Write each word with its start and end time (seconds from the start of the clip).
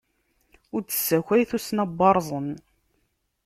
Ur 0.73 0.81
d-ssakay 0.83 1.41
tussna 1.49 1.85
n 1.89 1.95
waṛẓen! 1.97 2.49